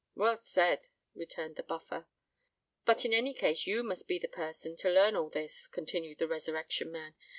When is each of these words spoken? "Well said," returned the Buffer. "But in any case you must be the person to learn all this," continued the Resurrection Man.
"Well 0.15 0.37
said," 0.39 0.87
returned 1.13 1.57
the 1.57 1.61
Buffer. 1.61 2.07
"But 2.85 3.05
in 3.05 3.13
any 3.13 3.35
case 3.35 3.67
you 3.67 3.83
must 3.83 4.07
be 4.07 4.17
the 4.17 4.27
person 4.27 4.75
to 4.77 4.89
learn 4.89 5.15
all 5.15 5.29
this," 5.29 5.67
continued 5.67 6.17
the 6.17 6.27
Resurrection 6.27 6.91
Man. 6.91 7.13